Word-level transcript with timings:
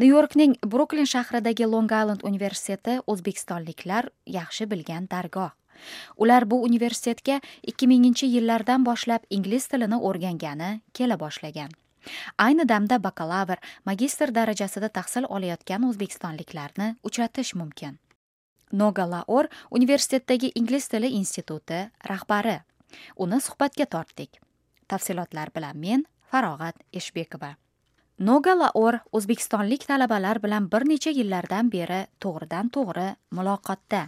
nyu 0.00 0.06
yorkning 0.06 0.54
bruklin 0.64 1.04
shahridagi 1.04 1.66
long 1.68 1.90
island 1.92 2.22
universiteti 2.24 2.94
o'zbekistonliklar 3.06 4.06
yaxshi 4.26 4.66
bilgan 4.70 5.08
dargoh. 5.10 5.50
Ular 6.16 6.46
bu 6.50 6.62
universitetga 6.64 7.40
2000 7.72 8.26
yillardan 8.34 8.86
boshlab 8.86 9.28
ingliz 9.30 9.68
tilini 9.68 9.98
o'rgangani 10.08 10.80
kela 10.94 11.20
boshlagan. 11.20 11.70
Ayni 12.38 12.68
damda 12.68 12.98
bakalavr 13.04 13.60
magistr 13.84 14.32
darajasida 14.32 14.88
tahsil 14.88 15.28
olayotgan 15.28 15.84
o'zbekistonliklarni 15.84 16.94
uchratish 17.02 17.54
mumkin. 17.54 17.98
Noga 18.72 19.04
laor 19.04 19.52
universitetdagi 19.70 20.52
ingliz 20.54 20.88
tili 20.88 21.12
instituti 21.20 21.88
rahbari. 22.08 22.60
Uni 23.16 23.40
suhbatga 23.40 23.86
tortdik. 23.86 24.40
Tafsilotlar 24.88 25.52
bilan 25.56 25.76
men 25.76 26.06
farog'at 26.32 26.86
eshbekova. 26.92 27.56
Noga 28.20 28.52
laor 28.52 29.00
o'zbekistonlik 29.16 29.86
talabalar 29.88 30.42
bilan 30.44 30.68
bir 30.72 30.84
necha 30.88 31.10
yillardan 31.10 31.70
beri 31.72 32.00
to'g'ridan 32.20 32.68
to'g'ri 32.76 33.08
muloqotda. 33.36 34.02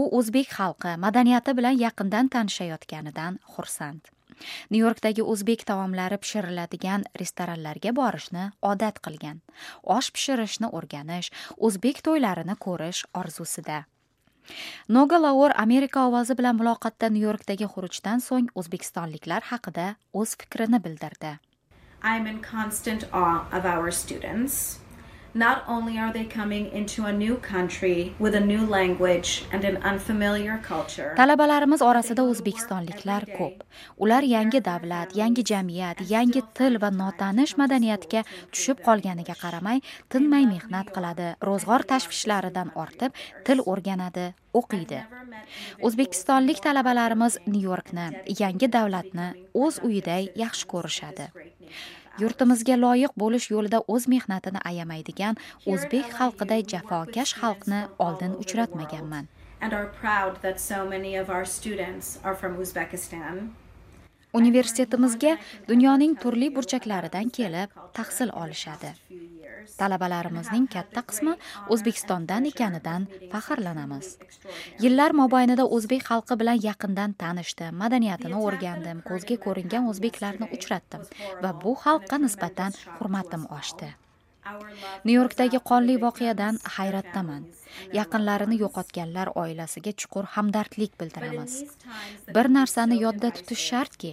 U 0.00 0.02
o'zbek 0.18 0.48
xalqi 0.56 0.96
madaniyati 1.04 1.56
bilan 1.56 1.76
yaqindan 1.84 2.28
tanishayotganidan 2.34 3.38
xursand. 3.54 4.12
Nyu 4.70 4.84
yorkdagi 4.84 5.24
o'zbek 5.32 5.64
taomlari 5.68 6.18
pishiriladigan 6.20 7.04
restoranlarga 7.20 7.92
borishni 7.96 8.44
odat 8.72 9.00
qilgan. 9.04 9.40
Osh 9.96 10.12
pishirishni 10.16 10.68
o'rganish 10.76 11.32
o'zbek 11.56 12.04
to'ylarini 12.06 12.56
ko'rish 12.66 13.04
orzusida. 13.22 13.84
Noga 14.88 15.18
laor 15.24 15.52
amerika 15.64 16.06
ovozi 16.08 16.36
bilan 16.36 16.56
muloqotda 16.60 17.08
nyu 17.12 17.28
yorkdagi 17.28 17.68
xurujdan 17.74 18.24
so'ng 18.24 18.48
o'zbekistonliklar 18.54 19.48
haqida 19.52 19.94
o'z 20.12 20.36
fikrini 20.40 20.80
bildirdi. 20.84 21.38
I'm 22.02 22.26
in 22.26 22.40
constant 22.40 23.04
awe 23.12 23.46
of 23.52 23.66
our 23.66 23.90
students. 23.90 24.78
Not 25.34 25.62
only 25.68 25.98
are 25.98 26.12
they 26.12 26.24
coming 26.24 26.72
into 26.72 27.04
a 27.04 27.12
new 27.12 27.36
country 27.36 28.14
with 28.18 28.34
a 28.34 28.40
new 28.40 28.66
language 28.66 29.44
and 29.52 29.64
an 29.64 29.76
unfamiliar 29.82 30.58
culture. 30.58 31.14
Talabalarimiz 31.16 31.84
orasida 31.86 32.24
o'zbekistonliklar 32.24 33.28
ko'p. 33.36 33.62
Ular 34.00 34.24
yangi 34.26 34.58
davlat, 34.64 35.14
yangi 35.14 35.44
jamiyat, 35.44 36.00
yangi 36.10 36.42
til 36.54 36.80
va 36.82 36.90
notanish 36.90 37.54
madaniyatga 37.60 38.24
tushib 38.50 38.82
qolganiga 38.82 39.36
qaramay, 39.42 39.84
tinmay 40.08 40.48
mehnat 40.50 40.90
qiladi, 40.96 41.36
ro'zg'or 41.46 41.86
tashvishlaridan 41.92 42.74
ortib, 42.74 43.12
til 43.44 43.60
o'rganadi, 43.60 44.32
o'qiydi. 44.54 45.04
O'zbekistonlik 45.84 46.58
talabalarimiz 46.64 47.38
Nyu-Yorkni, 47.46 48.08
yangi 48.40 48.72
davlatni 48.72 49.30
o'z 49.54 49.78
uyiday 49.84 50.32
yaxshi 50.34 50.66
ko'rishadi. 50.66 51.30
Yurtimizga 52.22 52.76
loyiq 52.84 53.12
bo'lish 53.24 53.50
yo'lida 53.54 53.82
o'z 53.96 54.08
mehnatini 54.14 54.64
ayamaydigan 54.70 55.42
o'zbek 55.74 56.16
xalqiday 56.20 56.64
jafokash 56.74 57.36
xalqni 57.42 57.84
oldin 58.06 58.40
uchratmaganman 58.44 59.30
and 59.60 59.72
are 59.72 59.90
proud 60.00 60.40
that 60.42 60.60
so 60.60 60.88
many 60.88 61.16
of 61.16 61.30
our 61.30 61.44
students 61.44 62.18
are 62.24 62.34
from 62.34 62.56
Uzbekistan. 62.56 63.50
Universitetimizga 64.34 65.36
dunyoning 65.68 66.14
turli 66.22 66.48
burchaklaridan 66.54 67.32
kelib 67.38 67.74
tahsil 67.92 68.30
olishadi. 68.42 68.94
Talabalarimizning 69.80 70.66
katta 70.74 71.02
qismi 71.10 71.34
o'zbekistondan 71.74 72.50
ekanidan 72.52 73.06
faxrlanamiz. 73.32 74.06
yillar 74.84 75.16
mobaynida 75.22 75.64
o'zbek 75.76 76.02
xalqi 76.10 76.38
bilan 76.42 76.58
yaqindan 76.68 77.16
tanishdim 77.22 77.80
madaniyatini 77.82 78.36
o'rgandim 78.46 79.02
ko'zga 79.08 79.36
ko'ringan 79.46 79.90
o'zbeklarni 79.94 80.46
uchratdim 80.58 81.02
va 81.42 81.50
bu 81.64 81.72
xalqqa 81.84 82.22
nisbatan 82.26 82.78
hurmatim 82.98 83.42
oshdi 83.58 83.90
nyu 85.04 85.14
yorkdagi 85.20 85.58
qonli 85.70 85.96
voqeadan 86.04 86.58
hayratdaman. 86.76 87.42
Yaqinlarini 87.98 88.56
yo'qotganlar 88.64 89.28
oilasiga 89.42 89.92
chuqur 90.00 90.24
hamdardlik 90.34 90.92
bildiramiz 91.00 91.54
bir 92.34 92.46
narsani 92.58 93.00
yodda 93.04 93.30
tutish 93.36 93.64
shartki 93.70 94.12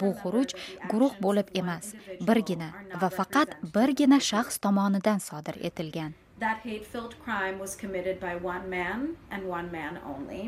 bu 0.00 0.10
xuruj 0.22 0.50
guruh 0.92 1.14
bo'lib 1.26 1.54
emas 1.60 1.94
birgina 2.28 2.68
va 3.02 3.08
faqat 3.18 3.56
birgina 3.76 4.18
shaxs 4.30 4.58
tomonidan 4.66 5.20
sodir 5.28 5.56
etilgan. 5.70 6.12
That 6.44 6.58
hate-filled 6.66 7.14
crime 7.24 7.56
was 7.64 7.72
committed 7.82 8.16
by 8.26 8.34
one 8.54 8.68
man 8.78 9.16
and 9.30 9.42
one 9.58 9.68
man 9.78 9.98
only. 10.14 10.42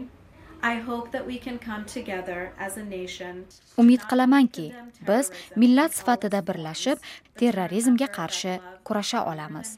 I 0.65 0.77
hope 0.81 1.13
that 1.13 1.27
we 1.27 1.39
can 1.39 1.59
come 1.59 1.85
together 1.85 2.53
as 2.59 2.77
a 2.79 2.85
nation. 2.85 3.45
Umid 3.77 4.03
qilamanki, 4.11 4.73
biz 5.09 5.31
millat 5.57 5.93
sifatida 5.99 6.41
birlashib, 6.49 6.99
terrorizmga 7.41 8.09
qarshi 8.19 8.55
kurasha 8.85 9.21
olamiz 9.33 9.77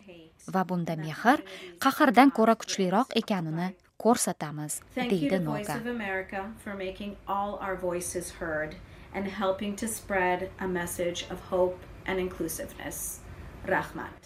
va 0.54 0.62
bunda 0.68 0.94
mehr 0.96 1.42
qahrdan 1.84 2.30
ko'ra 2.38 2.54
kuchliroq 2.62 3.08
ekanini 3.20 3.68
ko'rsatamiz, 3.98 4.80
deydi 4.96 5.38
Noga. 5.42 5.74
and 9.14 9.26
helping 9.28 9.74
to 9.76 9.88
spread 9.88 10.50
a 10.60 10.68
message 10.68 11.26
of 11.30 11.38
hope 11.50 11.78
and 12.06 12.18
inclusiveness. 12.20 13.20
Rahmat. 13.66 14.20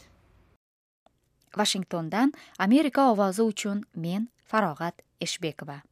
Washingtondan 1.57 2.33
Amerika 2.59 3.01
ovozi 3.11 3.43
uchun 3.43 3.85
men 3.95 4.29
Farog'at 4.53 4.97
Eshbekova. 5.21 5.90